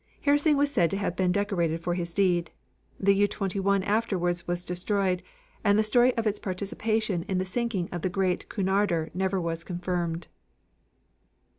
[0.23, 2.49] Hersing was said to have been decorated for his deed.
[2.99, 5.21] The U 21 afterwards was destroyed
[5.63, 9.63] and the story of its participation in the sinking of the great Cunarder never was
[9.63, 10.27] confirmed.